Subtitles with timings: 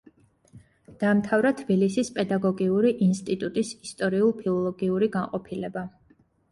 [1.03, 5.91] დაამთავრა თბილისის პედაგოგიური ინსტიტუტის ისტორიულ-ფილოლოგიური განყოფილება.